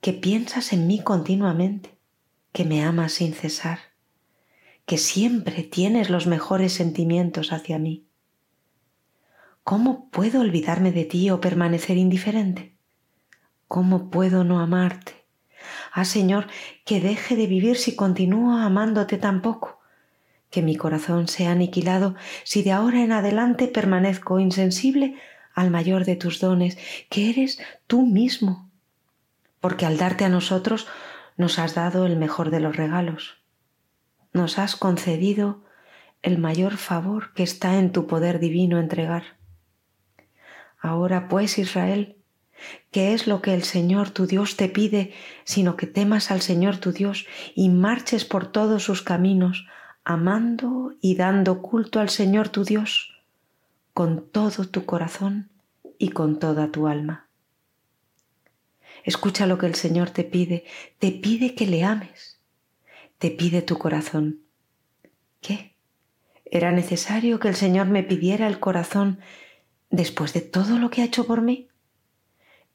que 0.00 0.12
piensas 0.12 0.72
en 0.72 0.88
mí 0.88 1.00
continuamente, 1.00 1.96
que 2.50 2.64
me 2.64 2.82
amas 2.82 3.12
sin 3.12 3.34
cesar, 3.34 3.78
que 4.84 4.98
siempre 4.98 5.62
tienes 5.62 6.10
los 6.10 6.26
mejores 6.26 6.72
sentimientos 6.72 7.52
hacia 7.52 7.78
mí. 7.78 8.08
¿Cómo 9.62 10.10
puedo 10.10 10.40
olvidarme 10.40 10.90
de 10.90 11.04
ti 11.04 11.30
o 11.30 11.40
permanecer 11.40 11.98
indiferente? 11.98 12.76
¿Cómo 13.68 14.10
puedo 14.10 14.42
no 14.42 14.58
amarte? 14.58 15.15
Ah, 15.98 16.04
Señor, 16.04 16.46
que 16.84 17.00
deje 17.00 17.36
de 17.36 17.46
vivir 17.46 17.78
si 17.78 17.96
continúo 17.96 18.58
amándote 18.58 19.16
tan 19.16 19.40
poco, 19.40 19.80
que 20.50 20.60
mi 20.60 20.76
corazón 20.76 21.26
sea 21.26 21.52
aniquilado 21.52 22.16
si 22.44 22.62
de 22.62 22.72
ahora 22.72 23.02
en 23.02 23.12
adelante 23.12 23.66
permanezco 23.66 24.38
insensible 24.38 25.18
al 25.54 25.70
mayor 25.70 26.04
de 26.04 26.16
tus 26.16 26.38
dones, 26.38 26.76
que 27.08 27.30
eres 27.30 27.62
tú 27.86 28.04
mismo, 28.04 28.68
porque 29.58 29.86
al 29.86 29.96
darte 29.96 30.26
a 30.26 30.28
nosotros 30.28 30.86
nos 31.38 31.58
has 31.58 31.74
dado 31.74 32.04
el 32.04 32.16
mejor 32.18 32.50
de 32.50 32.60
los 32.60 32.76
regalos, 32.76 33.38
nos 34.34 34.58
has 34.58 34.76
concedido 34.76 35.64
el 36.20 36.36
mayor 36.36 36.76
favor 36.76 37.32
que 37.32 37.42
está 37.42 37.78
en 37.78 37.90
tu 37.90 38.06
poder 38.06 38.38
divino 38.38 38.78
entregar. 38.78 39.38
Ahora 40.78 41.26
pues, 41.28 41.56
Israel, 41.56 42.15
¿Qué 42.90 43.12
es 43.14 43.26
lo 43.26 43.42
que 43.42 43.54
el 43.54 43.62
Señor 43.62 44.10
tu 44.10 44.26
Dios 44.26 44.56
te 44.56 44.68
pide, 44.68 45.12
sino 45.44 45.76
que 45.76 45.86
temas 45.86 46.30
al 46.30 46.40
Señor 46.40 46.78
tu 46.78 46.92
Dios 46.92 47.26
y 47.54 47.68
marches 47.68 48.24
por 48.24 48.50
todos 48.50 48.82
sus 48.82 49.02
caminos, 49.02 49.66
amando 50.04 50.94
y 51.00 51.16
dando 51.16 51.62
culto 51.62 52.00
al 52.00 52.08
Señor 52.08 52.48
tu 52.48 52.64
Dios 52.64 53.12
con 53.92 54.28
todo 54.30 54.68
tu 54.68 54.84
corazón 54.84 55.50
y 55.98 56.10
con 56.10 56.38
toda 56.38 56.70
tu 56.70 56.86
alma? 56.86 57.28
Escucha 59.04 59.46
lo 59.46 59.58
que 59.58 59.66
el 59.66 59.74
Señor 59.74 60.10
te 60.10 60.24
pide, 60.24 60.64
te 60.98 61.12
pide 61.12 61.54
que 61.54 61.66
le 61.66 61.84
ames, 61.84 62.40
te 63.18 63.30
pide 63.30 63.62
tu 63.62 63.78
corazón. 63.78 64.40
¿Qué? 65.40 65.76
¿Era 66.44 66.72
necesario 66.72 67.38
que 67.38 67.48
el 67.48 67.56
Señor 67.56 67.86
me 67.86 68.02
pidiera 68.02 68.46
el 68.46 68.58
corazón 68.58 69.20
después 69.90 70.32
de 70.32 70.40
todo 70.40 70.78
lo 70.78 70.90
que 70.90 71.02
ha 71.02 71.04
hecho 71.04 71.26
por 71.26 71.42
mí? 71.42 71.68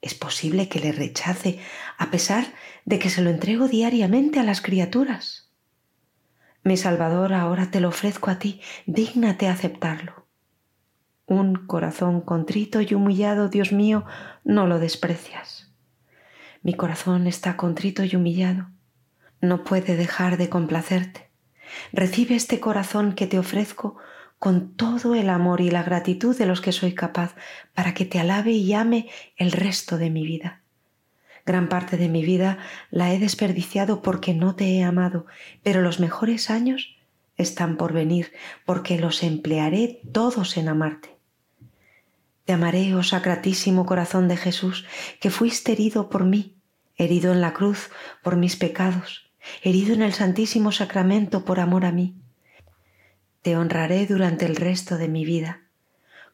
Es 0.02 0.16
posible 0.16 0.68
que 0.68 0.80
le 0.80 0.92
rechace 0.92 1.60
a 1.98 2.10
pesar 2.10 2.46
de 2.86 2.98
que 3.00 3.10
se 3.10 3.22
lo 3.22 3.30
entrego 3.30 3.68
diariamente 3.68 4.40
a 4.40 4.44
las 4.44 4.62
criaturas. 4.62 5.52
Mi 6.64 6.78
Salvador, 6.78 7.34
ahora 7.34 7.72
te 7.72 7.80
lo 7.80 7.90
ofrezco 7.90 8.30
a 8.30 8.40
ti, 8.40 8.62
dígnate 8.86 9.48
aceptarlo. 9.48 10.28
Un 11.26 11.68
corazón 11.68 12.22
contrito 12.22 12.82
y 12.82 12.94
humillado, 12.94 13.48
Dios 13.48 13.72
mío, 13.72 14.06
no 14.44 14.68
lo 14.68 14.80
desprecias. 14.80 15.72
Mi 16.64 16.74
corazón 16.74 17.26
está 17.26 17.58
contrito 17.58 18.04
y 18.04 18.16
humillado, 18.16 18.70
no 19.40 19.64
puede 19.64 19.96
dejar 19.96 20.38
de 20.38 20.50
complacerte. 20.50 21.32
Recibe 21.94 22.36
este 22.36 22.60
corazón 22.60 23.14
que 23.14 23.28
te 23.28 23.40
ofrezco 23.40 23.98
con 24.42 24.74
todo 24.74 25.14
el 25.14 25.30
amor 25.30 25.62
y 25.62 25.70
la 25.70 25.84
gratitud 25.84 26.36
de 26.36 26.48
los 26.48 26.62
que 26.62 26.72
soy 26.72 26.96
capaz 26.96 27.36
para 27.76 27.94
que 27.94 28.06
te 28.06 28.20
alabe 28.20 28.54
y 28.54 28.74
ame 28.74 29.08
el 29.38 29.52
resto 29.52 30.00
de 30.00 30.10
mi 30.10 30.26
vida. 30.26 30.64
Gran 31.46 31.70
parte 31.70 31.96
de 31.96 32.10
mi 32.10 32.26
vida 32.26 32.58
la 32.90 33.14
he 33.14 33.20
desperdiciado 33.20 34.02
porque 34.02 34.34
no 34.34 34.56
te 34.56 34.66
he 34.66 34.84
amado, 34.84 35.28
pero 35.62 35.84
los 35.84 36.00
mejores 36.00 36.50
años 36.50 36.96
están 37.38 37.78
por 37.78 37.94
venir 37.94 38.34
porque 38.66 38.98
los 38.98 39.22
emplearé 39.22 40.02
todos 40.12 40.58
en 40.58 40.70
amarte. 40.70 41.16
Te 42.44 42.54
amaré, 42.54 42.96
oh 42.96 43.04
sacratísimo 43.04 43.86
corazón 43.86 44.28
de 44.28 44.38
Jesús, 44.38 44.88
que 45.20 45.30
fuiste 45.30 45.74
herido 45.74 46.10
por 46.10 46.26
mí, 46.26 46.58
herido 46.96 47.32
en 47.32 47.42
la 47.42 47.54
cruz 47.54 47.92
por 48.24 48.38
mis 48.38 48.56
pecados, 48.56 49.30
herido 49.62 49.94
en 49.94 50.02
el 50.02 50.14
Santísimo 50.14 50.72
Sacramento 50.72 51.46
por 51.46 51.60
amor 51.60 51.86
a 51.86 51.92
mí. 51.92 52.16
Te 53.42 53.58
honraré 53.58 54.06
durante 54.06 54.46
el 54.46 54.56
resto 54.56 54.98
de 54.98 55.08
mi 55.08 55.26
vida. 55.26 55.62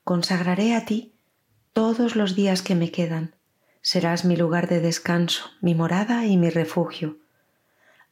Consagraré 0.03 0.75
a 0.75 0.85
ti 0.85 1.13
todos 1.73 2.15
los 2.15 2.35
días 2.35 2.61
que 2.61 2.75
me 2.75 2.91
quedan. 2.91 3.35
Serás 3.81 4.25
mi 4.25 4.35
lugar 4.35 4.67
de 4.67 4.81
descanso, 4.81 5.45
mi 5.61 5.75
morada 5.75 6.25
y 6.25 6.37
mi 6.37 6.49
refugio. 6.49 7.17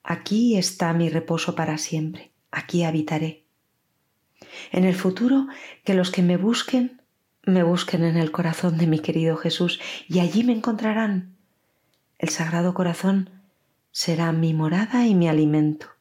Aquí 0.03 0.57
está 0.57 0.93
mi 0.93 1.09
reposo 1.09 1.55
para 1.55 1.77
siempre. 1.77 2.31
Aquí 2.51 2.83
habitaré. 2.83 3.43
En 4.71 4.85
el 4.85 4.95
futuro, 4.95 5.47
que 5.83 5.93
los 5.93 6.11
que 6.11 6.21
me 6.21 6.37
busquen 6.37 7.01
me 7.45 7.63
busquen 7.63 8.03
en 8.03 8.17
el 8.17 8.31
corazón 8.31 8.77
de 8.77 8.87
mi 8.87 8.99
querido 8.99 9.37
Jesús 9.37 9.79
y 10.07 10.19
allí 10.19 10.43
me 10.43 10.53
encontrarán. 10.53 11.35
El 12.17 12.29
Sagrado 12.29 12.73
Corazón 12.73 13.29
será 13.91 14.31
mi 14.31 14.53
morada 14.53 15.05
y 15.05 15.13
mi 15.13 15.27
alimento. 15.27 15.94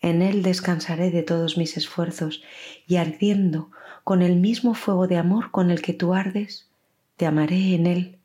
En 0.00 0.22
él 0.22 0.42
descansaré 0.42 1.10
de 1.10 1.22
todos 1.22 1.56
mis 1.56 1.76
esfuerzos 1.76 2.42
y 2.86 2.96
ardiendo 2.96 3.70
con 4.04 4.22
el 4.22 4.36
mismo 4.36 4.74
fuego 4.74 5.06
de 5.06 5.16
amor 5.16 5.50
con 5.50 5.70
el 5.70 5.82
que 5.82 5.92
tú 5.92 6.14
ardes, 6.14 6.70
te 7.16 7.26
amaré 7.26 7.74
en 7.74 7.86
él 7.86 8.18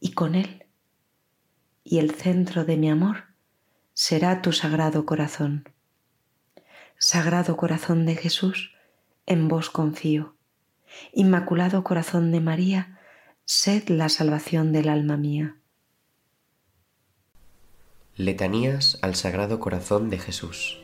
y 0.00 0.12
con 0.12 0.34
él. 0.34 0.66
Y 1.82 1.98
el 1.98 2.12
centro 2.12 2.64
de 2.64 2.76
mi 2.76 2.90
amor 2.90 3.24
será 3.94 4.42
tu 4.42 4.52
Sagrado 4.52 5.06
Corazón. 5.06 5.68
Sagrado 6.98 7.56
Corazón 7.56 8.06
de 8.06 8.16
Jesús, 8.16 8.74
en 9.26 9.48
vos 9.48 9.70
confío. 9.70 10.34
Inmaculado 11.12 11.82
Corazón 11.84 12.30
de 12.30 12.40
María, 12.40 13.00
sed 13.44 13.88
la 13.88 14.08
salvación 14.08 14.72
del 14.72 14.88
alma 14.88 15.16
mía. 15.16 15.56
Letanías 18.16 18.98
al 19.02 19.16
Sagrado 19.16 19.58
Corazón 19.58 20.10
de 20.10 20.18
Jesús. 20.18 20.83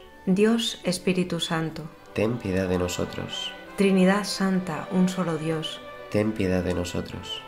Dios 0.25 0.79
Espíritu 0.83 1.39
Santo, 1.39 1.83
ten 2.13 2.37
piedad 2.37 2.67
de 2.67 2.77
nosotros. 2.77 3.51
Trinidad 3.77 4.23
Santa, 4.23 4.87
un 4.91 5.09
solo 5.09 5.37
Dios, 5.37 5.81
ten 6.11 6.31
piedad 6.31 6.63
de 6.63 6.73
nosotros. 6.73 7.41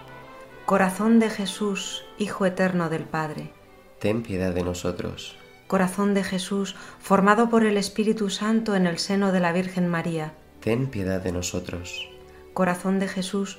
Corazón 0.65 1.19
de 1.19 1.29
Jesús, 1.29 2.05
Hijo 2.17 2.45
Eterno 2.45 2.89
del 2.89 3.03
Padre, 3.03 3.51
ten 3.99 4.23
piedad 4.23 4.53
de 4.53 4.63
nosotros. 4.63 5.35
Corazón 5.67 6.13
de 6.13 6.23
Jesús, 6.23 6.75
formado 6.99 7.49
por 7.49 7.65
el 7.65 7.77
Espíritu 7.77 8.29
Santo 8.29 8.75
en 8.75 8.87
el 8.87 8.99
seno 8.99 9.31
de 9.31 9.39
la 9.39 9.51
Virgen 9.51 9.87
María, 9.87 10.33
ten 10.59 10.87
piedad 10.87 11.21
de 11.21 11.31
nosotros 11.31 12.09
corazón 12.53 12.99
de 12.99 13.07
Jesús, 13.07 13.57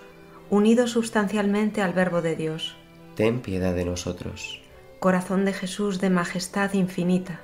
unido 0.50 0.86
sustancialmente 0.86 1.82
al 1.82 1.92
Verbo 1.92 2.22
de 2.22 2.36
Dios. 2.36 2.76
Ten 3.16 3.40
piedad 3.40 3.74
de 3.74 3.84
nosotros. 3.84 4.60
Corazón 5.00 5.44
de 5.44 5.52
Jesús 5.52 6.00
de 6.00 6.10
majestad 6.10 6.72
infinita. 6.72 7.40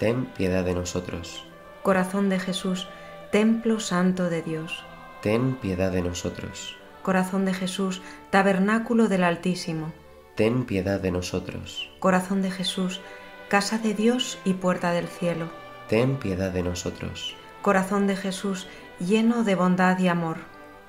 Ten 0.00 0.26
piedad 0.36 0.64
de 0.64 0.74
nosotros. 0.74 1.44
Corazón 1.84 2.28
de 2.28 2.40
Jesús, 2.40 2.88
templo 3.30 3.78
santo 3.78 4.28
de 4.28 4.42
Dios. 4.42 4.82
Ten 5.22 5.54
piedad 5.54 5.92
de 5.92 6.02
nosotros. 6.02 6.76
Corazón 7.02 7.44
de 7.44 7.54
Jesús, 7.54 8.02
tabernáculo 8.30 9.06
del 9.06 9.22
Altísimo. 9.22 9.92
Ten 10.34 10.64
piedad 10.64 11.00
de 11.00 11.12
nosotros. 11.12 11.88
Corazón 12.00 12.42
de 12.42 12.50
Jesús, 12.50 13.00
casa 13.48 13.78
de 13.78 13.94
Dios 13.94 14.38
y 14.44 14.54
puerta 14.54 14.90
del 14.90 15.06
cielo. 15.06 15.48
Ten 15.88 16.16
piedad 16.16 16.50
de 16.50 16.64
nosotros. 16.64 17.36
Corazón 17.62 18.08
de 18.08 18.16
Jesús, 18.16 18.66
lleno 18.98 19.44
de 19.44 19.54
bondad 19.54 19.96
y 20.00 20.08
amor 20.08 20.38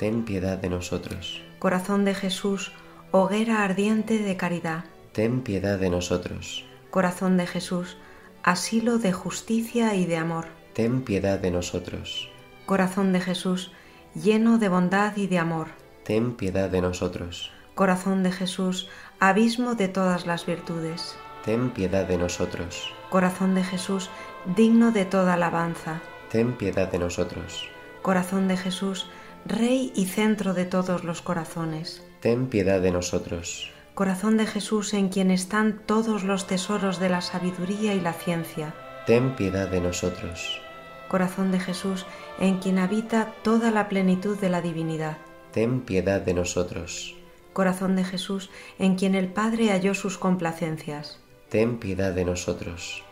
ten 0.02 0.26
piedad 0.26 0.58
de 0.58 0.68
nosotros. 0.68 1.44
Corazón 1.60 2.06
de 2.06 2.16
Jesús, 2.16 2.72
hoguera 3.12 3.64
ardiente 3.64 4.18
de 4.18 4.36
caridad, 4.36 4.86
ten 5.12 5.42
piedad 5.42 5.78
de 5.78 5.92
nosotros. 5.92 6.66
Corazón 6.90 7.38
de 7.38 7.46
Jesús, 7.46 7.98
asilo 8.44 8.98
de 8.98 9.12
justicia 9.12 9.96
y 9.96 10.06
de 10.06 10.18
amor, 10.18 10.48
ten 10.74 11.02
piedad 11.04 11.40
de 11.40 11.52
nosotros. 11.52 12.30
Corazón 12.66 13.14
de 13.14 13.20
Jesús, 13.20 13.72
lleno 14.16 14.58
de 14.58 14.70
bondad 14.70 15.16
y 15.18 15.28
de 15.28 15.40
amor, 15.40 15.68
ten 16.04 16.36
piedad 16.36 16.70
de 16.70 16.82
nosotros. 16.82 17.52
Corazón 17.76 18.24
de 18.24 18.32
Jesús, 18.32 18.90
abismo 19.20 19.76
de 19.76 19.88
todas 19.88 20.26
las 20.26 20.46
virtudes, 20.46 21.16
ten 21.46 21.70
piedad 21.72 22.06
de 22.06 22.18
nosotros. 22.18 22.94
Corazón 23.10 23.56
de 23.56 23.64
Jesús, 23.64 24.10
digno 24.56 24.92
de 24.92 25.06
toda 25.06 25.34
alabanza, 25.34 26.02
ten 26.30 26.54
piedad 26.54 26.92
de 26.92 27.00
nosotros. 27.00 27.68
Corazón 28.02 28.48
de 28.48 28.58
Jesús, 28.58 29.08
Rey 29.46 29.92
y 29.96 30.06
centro 30.06 30.54
de 30.54 30.66
todos 30.66 31.04
los 31.04 31.22
corazones. 31.22 32.04
Ten 32.20 32.48
piedad 32.48 32.80
de 32.80 32.92
nosotros. 32.92 33.72
Corazón 34.02 34.36
de 34.36 34.48
Jesús 34.48 34.96
en 34.96 35.10
quien 35.10 35.30
están 35.30 35.80
todos 35.86 36.24
los 36.24 36.48
tesoros 36.48 36.98
de 37.00 37.08
la 37.08 37.22
sabiduría 37.22 37.94
y 37.94 38.00
la 38.00 38.14
ciencia. 38.14 38.74
Ten 39.06 39.36
piedad 39.36 39.70
de 39.70 39.80
nosotros. 39.80 40.60
Corazón 41.08 41.52
de 41.52 41.60
Jesús 41.60 42.08
en 42.40 42.58
quien 42.58 42.80
habita 42.80 43.32
toda 43.44 43.70
la 43.70 43.90
plenitud 43.90 44.40
de 44.40 44.50
la 44.50 44.60
divinidad. 44.60 45.18
Ten 45.52 45.82
piedad 45.82 46.20
de 46.20 46.34
nosotros. 46.34 47.16
Corazón 47.54 47.96
de 47.96 48.04
Jesús 48.04 48.50
en 48.80 48.96
quien 48.96 49.14
el 49.14 49.28
Padre 49.28 49.70
halló 49.70 49.94
sus 49.94 50.18
complacencias. 50.18 51.20
Ten 51.50 51.78
piedad 51.78 52.12
de 52.12 52.26
nosotros. 52.26 53.04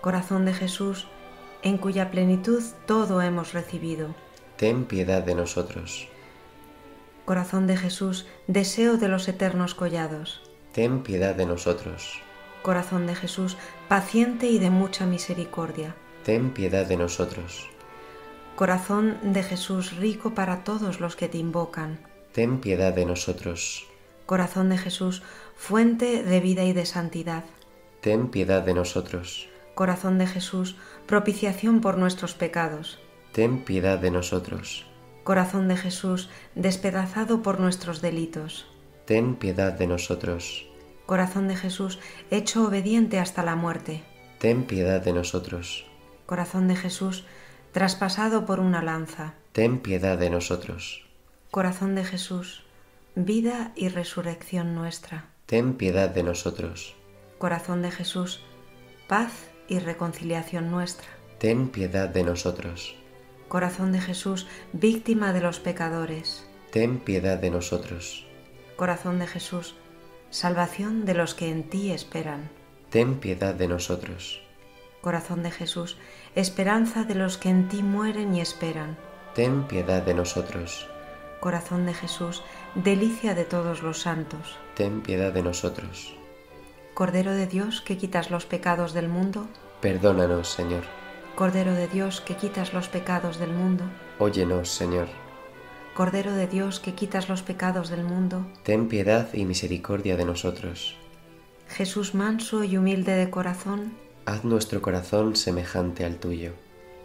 Corazón 0.00 0.46
de 0.46 0.54
Jesús 0.54 1.06
en 1.62 1.78
cuya 1.78 2.10
plenitud 2.10 2.60
todo 2.88 3.22
hemos 3.22 3.52
recibido 3.52 4.16
ten 4.56 4.84
piedad 4.84 5.22
de 5.22 5.34
nosotros. 5.34 6.08
Corazón 7.24 7.66
de 7.66 7.78
Jesús, 7.78 8.26
deseo 8.48 8.98
de 8.98 9.08
los 9.08 9.26
eternos 9.28 9.74
collados, 9.74 10.42
ten 10.72 11.02
piedad 11.02 11.34
de 11.34 11.46
nosotros. 11.46 12.20
Corazón 12.62 13.06
de 13.06 13.14
Jesús, 13.14 13.56
paciente 13.88 14.46
y 14.48 14.58
de 14.58 14.68
mucha 14.68 15.06
misericordia, 15.06 15.94
ten 16.22 16.50
piedad 16.50 16.84
de 16.84 16.98
nosotros. 16.98 17.70
Corazón 18.56 19.18
de 19.22 19.42
Jesús, 19.42 19.96
rico 19.96 20.34
para 20.34 20.64
todos 20.64 21.00
los 21.00 21.16
que 21.16 21.28
te 21.28 21.38
invocan, 21.38 21.98
ten 22.32 22.60
piedad 22.60 22.92
de 22.92 23.06
nosotros. 23.06 23.86
Corazón 24.26 24.68
de 24.68 24.76
Jesús, 24.76 25.22
fuente 25.56 26.22
de 26.22 26.40
vida 26.40 26.64
y 26.64 26.74
de 26.74 26.84
santidad, 26.84 27.44
ten 28.02 28.28
piedad 28.28 28.62
de 28.62 28.74
nosotros. 28.74 29.48
Corazón 29.74 30.18
de 30.18 30.26
Jesús, 30.26 30.76
propiciación 31.06 31.80
por 31.80 31.96
nuestros 31.96 32.34
pecados, 32.34 32.98
ten 33.32 33.64
piedad 33.64 33.98
de 33.98 34.10
nosotros. 34.10 34.86
Corazón 35.24 35.68
de 35.68 35.78
Jesús, 35.78 36.28
despedazado 36.54 37.40
por 37.40 37.58
nuestros 37.58 38.02
delitos, 38.02 38.66
ten 39.06 39.36
piedad 39.36 39.72
de 39.72 39.86
nosotros. 39.86 40.66
Corazón 41.06 41.48
de 41.48 41.56
Jesús, 41.56 41.98
hecho 42.30 42.66
obediente 42.66 43.18
hasta 43.18 43.42
la 43.42 43.56
muerte, 43.56 44.02
ten 44.38 44.64
piedad 44.64 45.00
de 45.00 45.14
nosotros. 45.14 45.86
Corazón 46.26 46.68
de 46.68 46.76
Jesús, 46.76 47.24
traspasado 47.72 48.44
por 48.44 48.60
una 48.60 48.82
lanza, 48.82 49.32
ten 49.52 49.78
piedad 49.78 50.18
de 50.18 50.28
nosotros. 50.28 51.06
Corazón 51.50 51.94
de 51.94 52.04
Jesús, 52.04 52.62
vida 53.14 53.72
y 53.76 53.88
resurrección 53.88 54.74
nuestra, 54.74 55.30
ten 55.46 55.74
piedad 55.78 56.10
de 56.10 56.22
nosotros. 56.22 56.96
Corazón 57.38 57.80
de 57.80 57.90
Jesús, 57.90 58.42
paz 59.08 59.32
y 59.68 59.78
reconciliación 59.78 60.70
nuestra, 60.70 61.08
ten 61.38 61.70
piedad 61.70 62.10
de 62.10 62.24
nosotros. 62.24 62.94
Corazón 63.54 63.92
de 63.92 64.00
Jesús, 64.00 64.48
víctima 64.72 65.32
de 65.32 65.40
los 65.40 65.60
pecadores, 65.60 66.44
ten 66.72 66.98
piedad 66.98 67.38
de 67.38 67.50
nosotros. 67.50 68.26
Corazón 68.74 69.20
de 69.20 69.28
Jesús, 69.28 69.76
salvación 70.30 71.04
de 71.04 71.14
los 71.14 71.36
que 71.36 71.50
en 71.50 71.62
ti 71.62 71.92
esperan, 71.92 72.50
ten 72.90 73.20
piedad 73.20 73.54
de 73.54 73.68
nosotros. 73.68 74.42
Corazón 75.02 75.44
de 75.44 75.52
Jesús, 75.52 75.98
esperanza 76.34 77.04
de 77.04 77.14
los 77.14 77.38
que 77.38 77.48
en 77.48 77.68
ti 77.68 77.84
mueren 77.84 78.34
y 78.34 78.40
esperan, 78.40 78.96
ten 79.36 79.68
piedad 79.68 80.02
de 80.02 80.14
nosotros. 80.14 80.88
Corazón 81.38 81.86
de 81.86 81.94
Jesús, 81.94 82.42
delicia 82.74 83.36
de 83.36 83.44
todos 83.44 83.84
los 83.84 84.00
santos, 84.00 84.58
ten 84.74 85.00
piedad 85.00 85.32
de 85.32 85.44
nosotros. 85.44 86.16
Cordero 86.92 87.30
de 87.30 87.46
Dios 87.46 87.82
que 87.82 87.98
quitas 87.98 88.32
los 88.32 88.46
pecados 88.46 88.94
del 88.94 89.08
mundo, 89.08 89.46
perdónanos, 89.80 90.48
Señor. 90.48 91.03
Cordero 91.34 91.74
de 91.74 91.88
Dios 91.88 92.20
que 92.20 92.36
quitas 92.36 92.72
los 92.72 92.88
pecados 92.88 93.38
del 93.38 93.52
mundo, 93.52 93.84
óyenos, 94.20 94.68
Señor. 94.70 95.08
Cordero 95.94 96.32
de 96.32 96.46
Dios 96.46 96.78
que 96.78 96.94
quitas 96.94 97.28
los 97.28 97.42
pecados 97.42 97.88
del 97.88 98.04
mundo, 98.04 98.46
ten 98.62 98.86
piedad 98.88 99.28
y 99.32 99.44
misericordia 99.44 100.16
de 100.16 100.24
nosotros. 100.24 100.96
Jesús 101.68 102.14
manso 102.14 102.62
y 102.62 102.76
humilde 102.76 103.12
de 103.12 103.30
corazón, 103.30 103.94
Haz 104.26 104.44
nuestro 104.44 104.80
corazón 104.80 105.34
semejante 105.34 106.04
al 106.04 106.16
tuyo. 106.16 106.52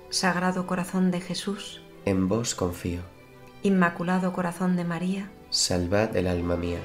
Sagrado 0.09 0.67
Corazón 0.67 1.11
de 1.11 1.21
Jesús, 1.21 1.81
En 2.05 2.27
vos 2.27 2.55
confío. 2.55 3.01
Inmaculado 3.63 4.31
Corazón 4.31 4.75
de 4.75 4.83
María, 4.85 5.31
Salvad 5.49 6.15
el 6.15 6.27
alma 6.27 6.55
mía. 6.55 6.79